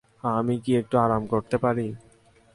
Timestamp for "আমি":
0.31-0.55